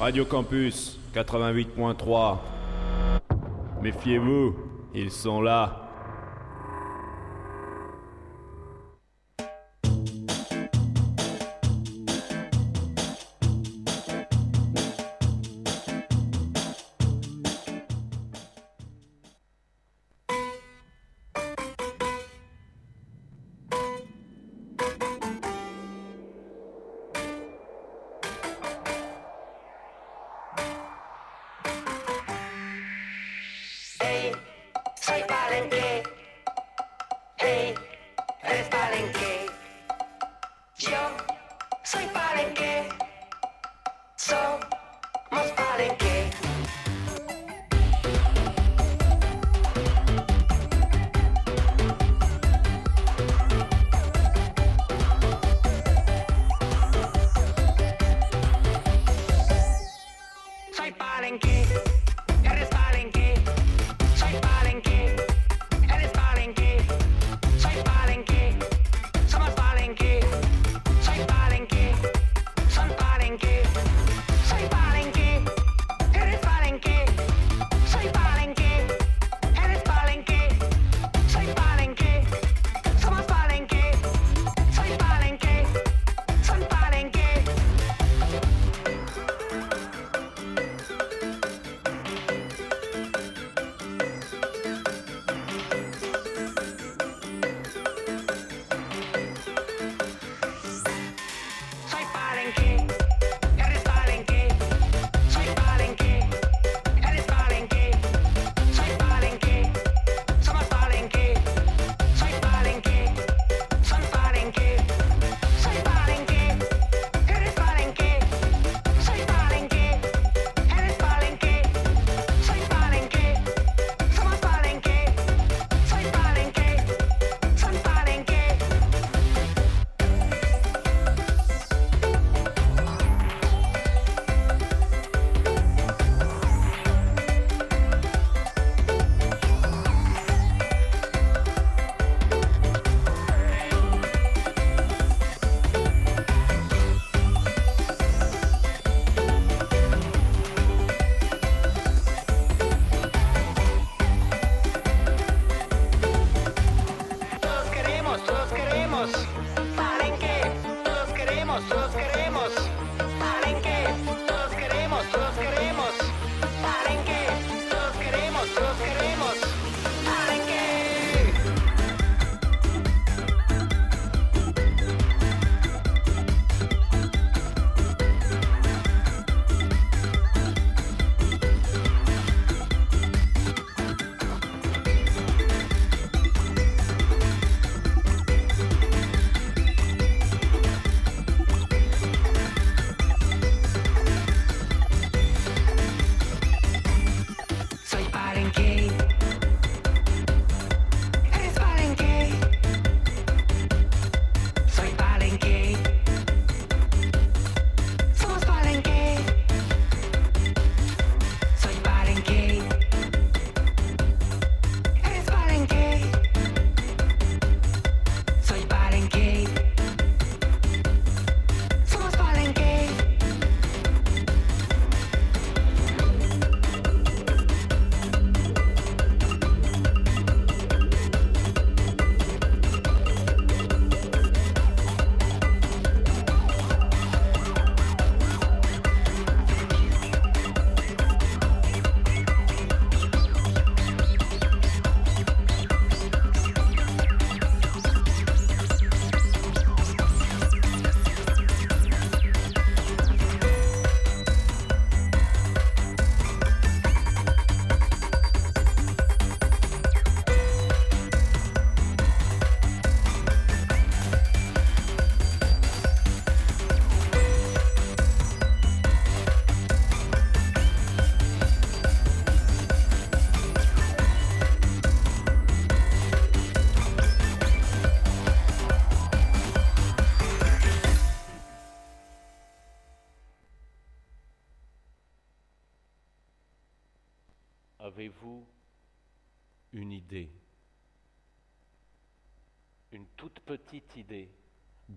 [0.00, 2.38] Radio Campus 88.3.
[3.82, 4.54] Méfiez-vous,
[4.94, 5.87] ils sont là.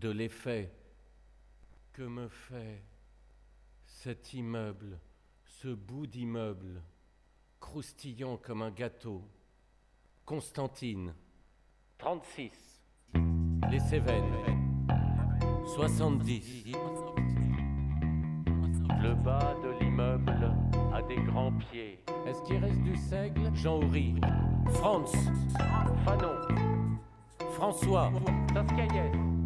[0.01, 0.73] De l'effet
[1.93, 2.83] que me fait
[3.85, 4.99] Cet immeuble,
[5.45, 6.81] ce bout d'immeuble,
[7.59, 9.23] croustillant comme un gâteau.
[10.25, 11.13] Constantine.
[11.99, 12.81] 36.
[13.69, 14.87] Les Cévennes.
[15.75, 16.71] 70.
[19.03, 20.51] Le bas de l'immeuble
[20.93, 22.03] a des grands pieds.
[22.25, 23.53] Est-ce qu'il reste du seigle?
[23.53, 24.15] Jean Houry.
[24.73, 25.11] Franz.
[26.05, 26.39] Fanon.
[27.51, 28.11] François.
[28.53, 29.40] Toscaïès.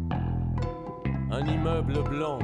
[1.28, 2.38] Un immeuble blanc.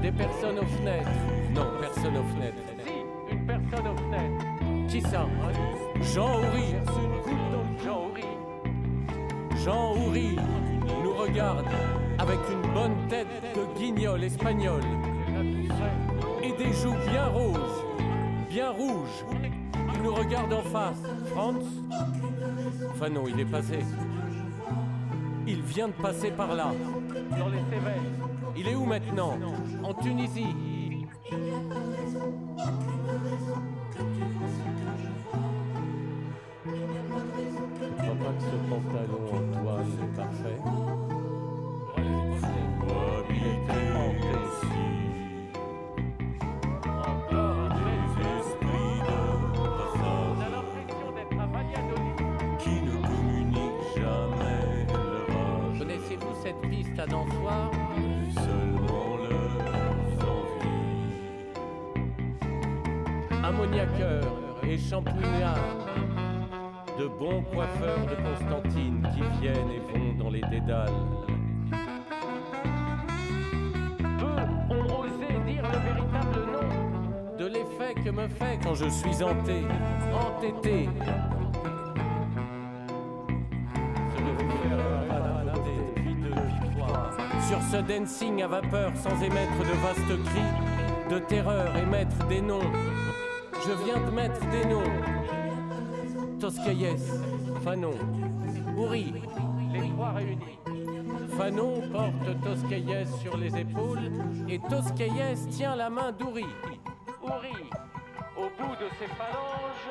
[0.00, 1.10] Des personnes aux fenêtres.
[1.54, 2.62] Non, personne aux fenêtres.
[2.84, 4.44] Si, une personne aux fenêtres.
[4.88, 5.26] Qui ça?
[6.14, 6.74] Jean Houry.
[7.84, 8.24] Jean Houry.
[9.62, 10.36] Jean Houry
[11.04, 11.66] nous regarde
[12.18, 14.80] avec une bonne tête de guignol espagnol
[16.42, 17.84] et des joues bien roses,
[18.48, 19.24] bien rouges.
[19.94, 21.02] Il nous regarde en face.
[21.26, 21.64] Franz
[22.90, 23.78] Enfin non, il est passé.
[25.46, 26.72] Il vient de passer par là.
[28.56, 29.38] Il est où maintenant?
[29.82, 30.54] En Tunisie.
[79.20, 80.88] Entêté.
[87.48, 92.70] Sur ce dancing à vapeur sans émettre de vastes cris, de terreur émettre des noms.
[93.66, 94.90] Je viens de mettre des noms.
[96.40, 97.02] Toscaïès,
[97.62, 97.94] Fanon,
[98.76, 99.12] Houry,
[99.72, 100.58] les trois réunis.
[101.36, 104.10] Fanon porte Toscaïès sur les épaules
[104.48, 106.46] et Toscaïès tient la main d'Houry.
[107.22, 107.91] Houry, au
[108.62, 109.88] bout de ses phalanges,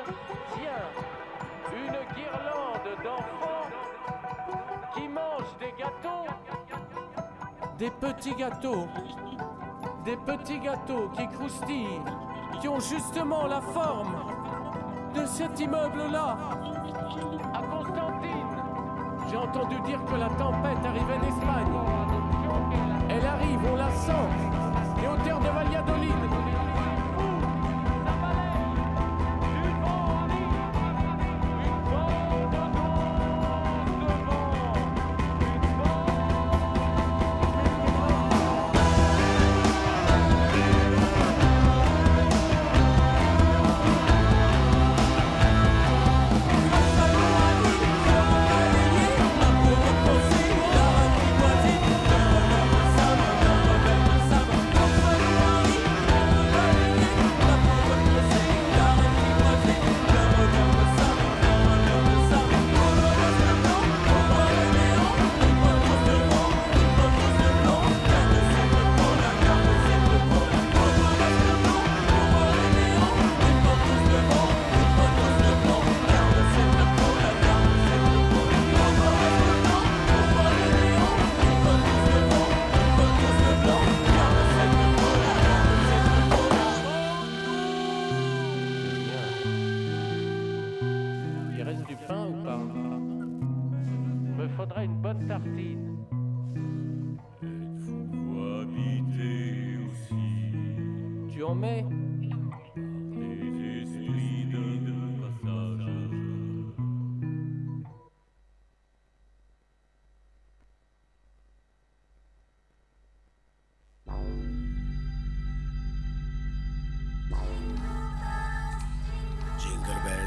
[0.54, 0.88] tient
[1.72, 3.68] une guirlande d'enfants
[4.94, 6.26] qui mangent des gâteaux.
[7.78, 8.86] Des petits gâteaux.
[10.04, 12.02] Des petits gâteaux qui croustillent,
[12.60, 14.14] qui ont justement la forme
[15.14, 16.36] de cet immeuble-là.
[17.54, 18.52] À Constantine,
[19.28, 21.72] j'ai entendu dire que la tempête arrivait d'Espagne.
[23.08, 24.28] Elle arrive, on la sent.
[25.02, 26.61] Et au terre de Valladolid.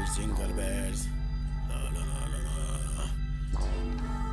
[0.06, 1.08] Bells, jingle bells.
[1.68, 2.38] La, la, la, la,
[2.96, 4.25] la.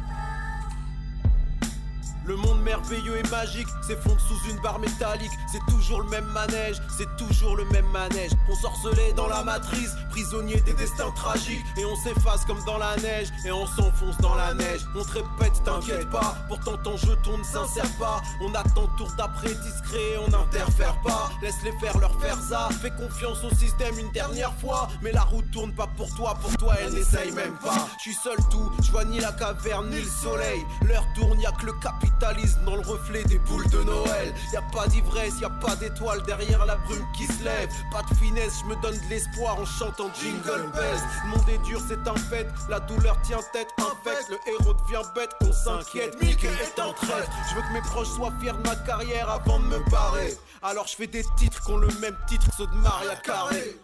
[2.74, 5.32] Merveilleux et magique s'effondre sous une barre métallique.
[5.52, 8.32] C'est toujours le même manège, c'est toujours le même manège.
[8.50, 11.64] On sorcelait dans la matrice, prisonnier des destins tragiques.
[11.78, 14.82] Et on s'efface comme dans la neige, et on s'enfonce dans la neige.
[14.96, 18.24] On te répète, t'inquiète pas, pourtant ton jeton ne s'insère pas.
[18.42, 21.30] On attend tour d'après discret, on n'interfère pas.
[21.44, 24.88] Laisse-les faire leur faire ça, fais confiance au système une dernière fois.
[25.04, 27.88] Mais la route tourne pas pour toi, pour toi elle n'essaye même pas.
[27.98, 30.66] Je suis seul tout, je vois ni la caverne ni le soleil.
[30.88, 34.34] L'heure tourne, y a que le capitalisme dans le reflet des boules de Noël.
[34.52, 37.70] Y a pas d'ivresse, y a pas d'étoile derrière la brume qui se lève.
[37.92, 41.02] Pas de finesse, je me donne de l'espoir en chantant Jingle Bells.
[41.24, 42.48] Le monde est dur, c'est un fait.
[42.70, 44.30] La douleur tient tête, un fait.
[44.30, 46.22] Le héros devient bête, on s'inquiète.
[46.22, 47.30] Mickey est en traite.
[47.50, 50.34] Je veux que mes proches soient fiers de ma carrière avant de me barrer.
[50.62, 53.78] Alors je fais des titres qui ont le même titre que ceux de Maria Carré.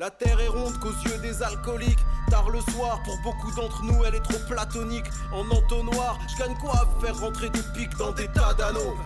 [0.00, 1.98] La terre est ronde qu'aux yeux des alcooliques.
[2.30, 5.06] Tard le soir, pour beaucoup d'entre nous, elle est trop platonique.
[5.32, 8.96] En entonnoir, je gagne quoi faire rentrer des pics dans des tas d'anneaux?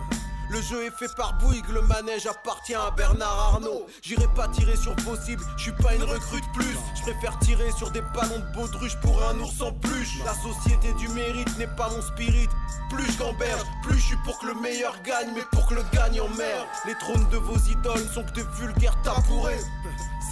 [0.51, 3.87] Le jeu est fait par Bouygues, le manège appartient à Bernard Arnault.
[4.03, 6.77] J'irai pas tirer sur possible, je suis pas une recrute plus.
[6.93, 10.19] Je préfère tirer sur des ballons de baudruche pour un ours en pluche.
[10.23, 12.49] La société du mérite n'est pas mon spirit.
[12.91, 15.83] Plus je gamberge, plus je suis pour que le meilleur gagne, mais pour que le
[15.91, 16.67] gagnant merde.
[16.85, 19.63] Les trônes de vos idoles sont que de vulgaires tabourets.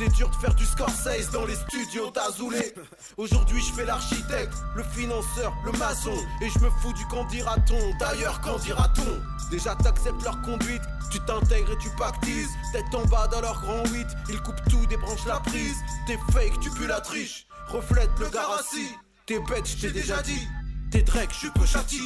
[0.02, 2.74] C'est dur de faire du Scorsese dans les studios d'Azoulay.
[3.18, 6.16] Aujourd'hui, je fais l'architecte, le financeur, le maçon.
[6.42, 7.96] Et je me fous du qu'en dira-t-on.
[8.00, 9.22] D'ailleurs, qu'en dira-t-on?
[9.52, 10.82] Déjà, t'acceptes leur conduite,
[11.12, 12.50] tu t'intègres et tu pactises.
[12.74, 15.78] Tête en bas dans leur grand 8, ils coupent tout, débranchent la prise.
[16.08, 17.46] T'es fake, tu pues la triche.
[17.68, 18.96] Reflète le garassi.
[19.28, 20.48] T'es bête, je t'ai déjà dit.
[20.90, 22.02] T'es Drake, je suis peu châti.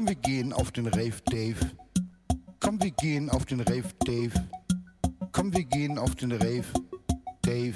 [0.00, 1.58] Komm, wir gehen auf den Rave Dave.
[2.58, 4.32] Komm, wir gehen auf den Rave Dave.
[5.30, 6.64] Komm, wir gehen auf den Rave
[7.42, 7.74] Dave.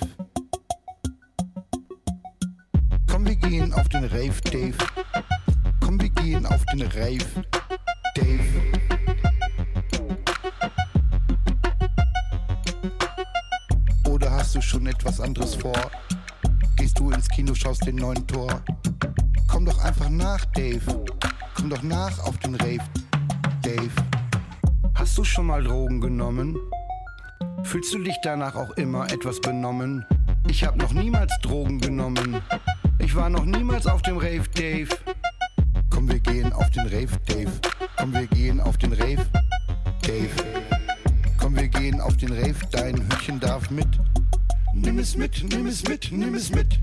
[3.10, 4.74] Komm, wir gehen auf den Rave Dave.
[5.80, 7.44] Komm, wir gehen auf den Rave
[8.14, 8.72] Dave.
[14.08, 15.90] Oder hast du schon etwas anderes vor?
[16.76, 18.62] Gehst du ins Kino, schaust den neuen Tor?
[19.46, 21.04] Komm doch einfach nach, Dave.
[21.64, 22.84] Komm doch nach auf den Rave,
[23.62, 23.90] Dave.
[24.96, 26.58] Hast du schon mal Drogen genommen?
[27.62, 30.04] Fühlst du dich danach auch immer etwas benommen?
[30.46, 32.42] Ich hab noch niemals Drogen genommen.
[32.98, 34.90] Ich war noch niemals auf dem Rave, Dave.
[35.88, 37.52] Komm, wir gehen auf den Rave, Dave.
[37.96, 39.24] Komm, wir gehen auf den Rave,
[40.02, 40.44] Dave.
[41.38, 43.88] Komm, wir gehen auf den Rave, dein Hütchen darf mit.
[44.74, 46.78] Nimm es mit, nimm es mit, nimm es mit.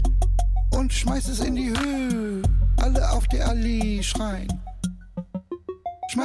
[0.71, 2.41] Und schmeiß es in die Höhe.
[2.77, 4.59] Alle auf der Allee schreien.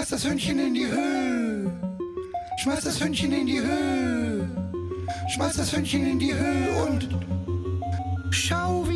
[0.06, 1.72] Schmeiß das Hündchen in die Höhe.
[2.58, 4.48] Schmeiß das Hündchen in die Höhe.
[5.34, 7.08] Schmeiß das Hündchen in die Höhe und
[8.30, 8.95] schau, wie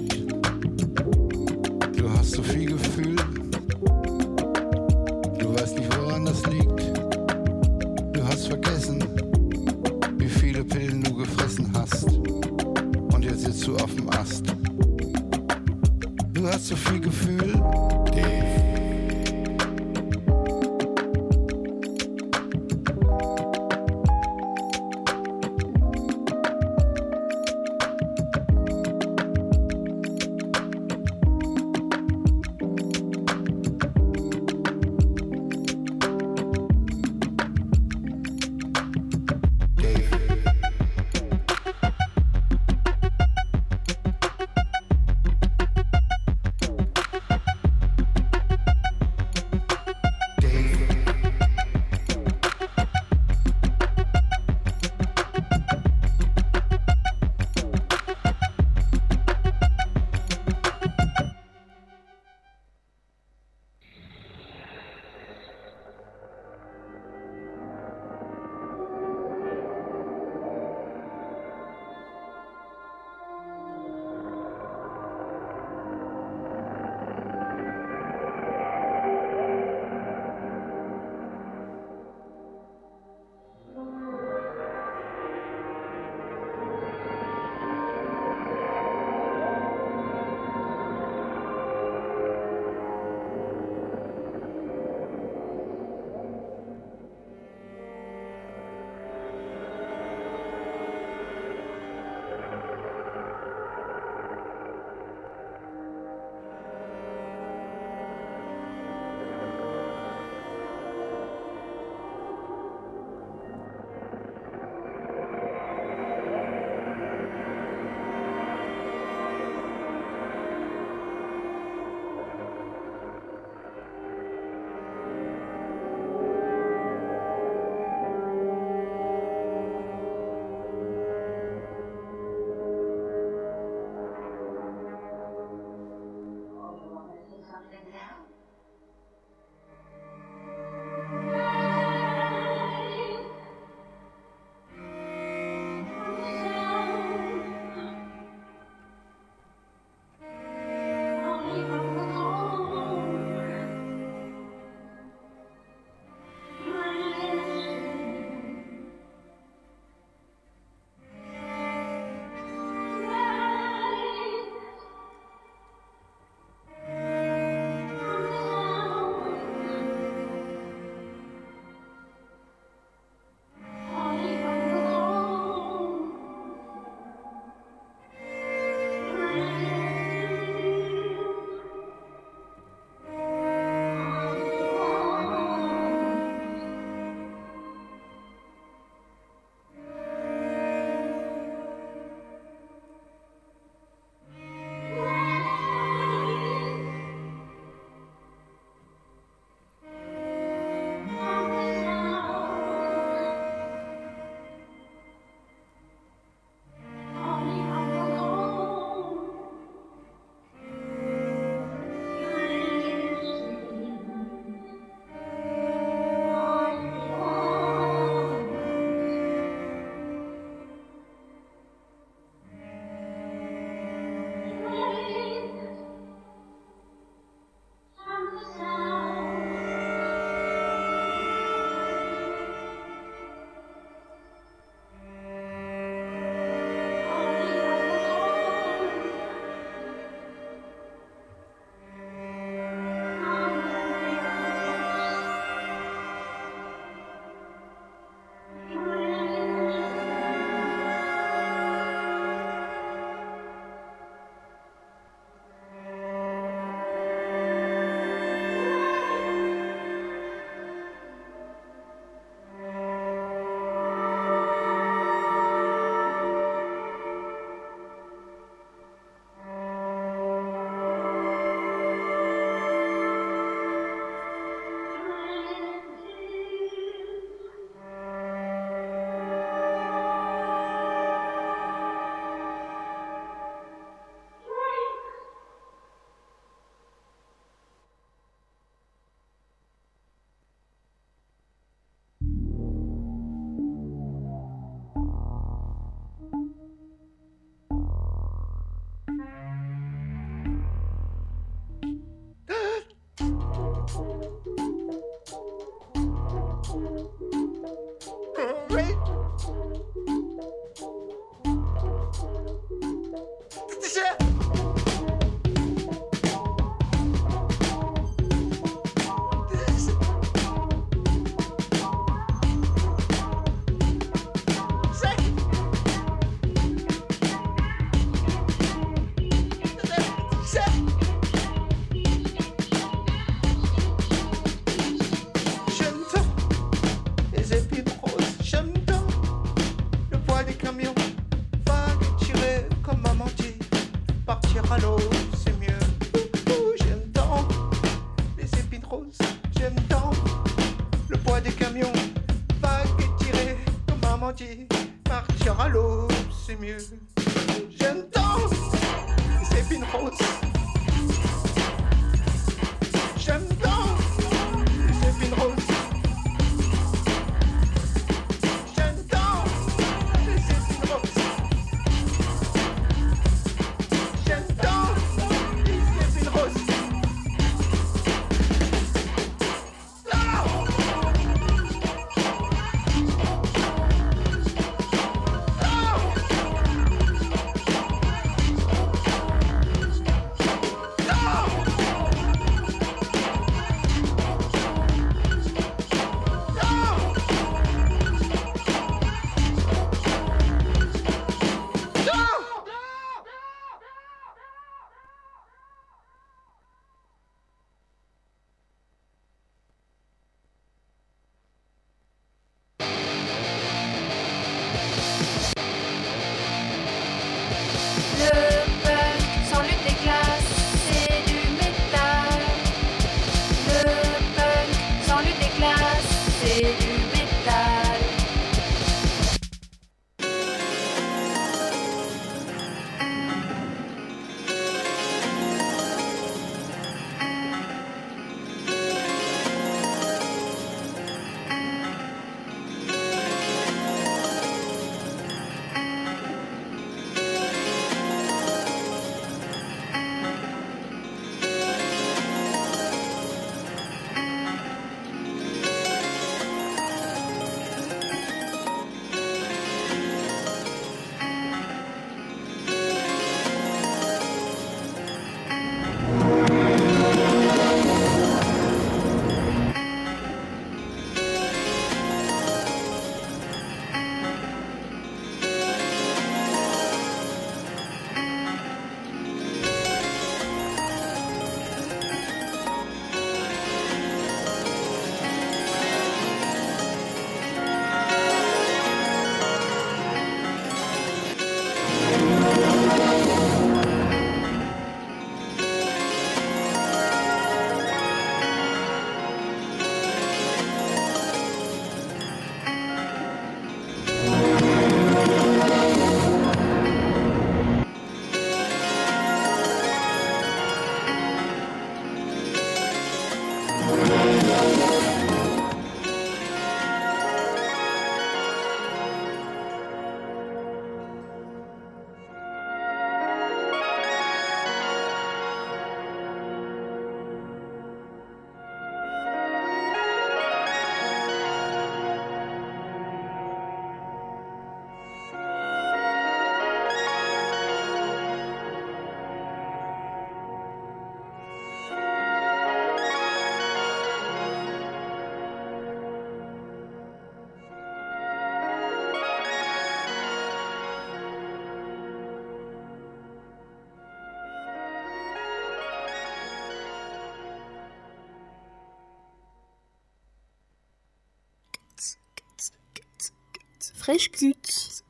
[564.01, 565.03] Fresh cut.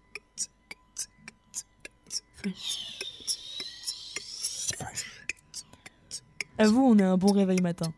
[2.36, 3.00] Fresh.
[6.58, 7.94] Avoue, on est un bon réveil matin.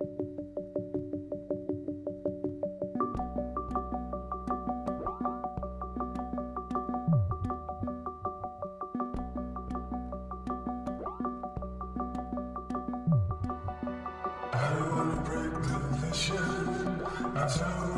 [0.00, 0.04] I
[14.90, 17.02] wanna break the vision.
[17.34, 17.97] I don't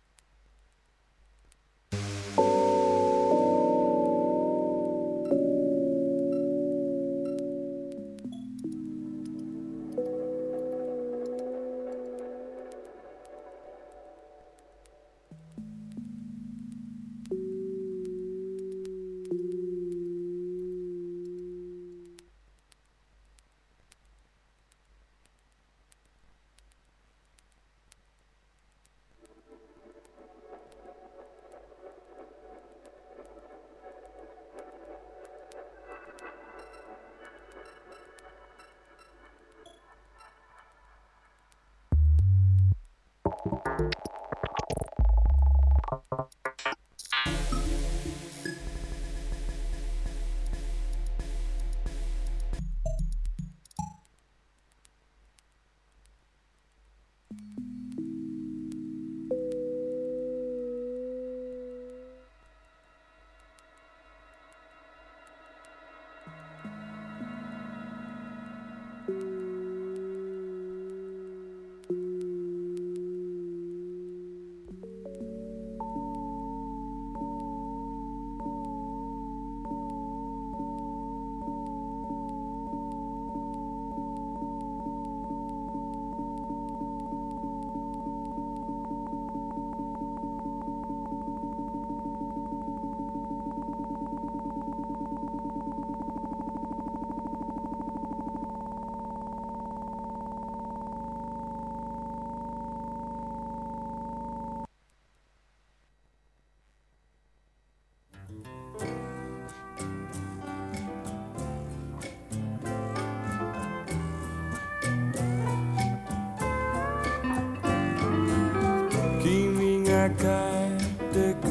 [119.21, 121.47] 君が帰ってく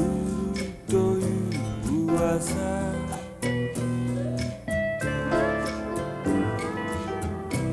[0.57, 2.91] るという噂。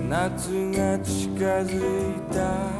[0.09, 2.76] 夏が近づいた。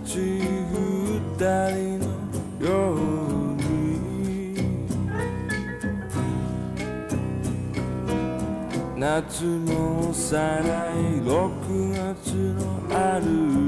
[0.00, 2.06] ち二人の
[2.60, 2.96] よう
[3.56, 3.64] に
[8.96, 13.63] 夏も幼い6月のある